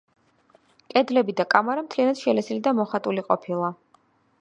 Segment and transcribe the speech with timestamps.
[0.93, 3.75] კედლები და კამარა მთლიანად შელესილი და მოხატული ყოფილა.